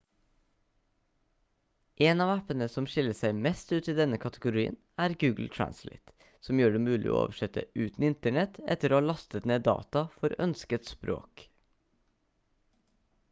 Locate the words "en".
2.05-2.21